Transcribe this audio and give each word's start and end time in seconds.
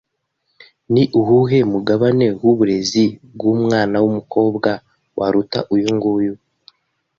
Ni 0.93 1.03
uwuhe 1.19 1.59
mugabane 1.71 2.27
w’uburezi 2.43 3.05
bw’umwana 3.33 3.95
w’umukobwa 4.03 4.69
waruta 5.19 5.59
uyunguyu? 5.73 6.33